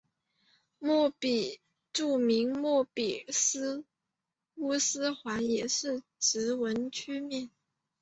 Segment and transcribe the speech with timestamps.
[1.93, 3.23] 著名的莫比
[4.55, 7.51] 乌斯环也是直纹曲面。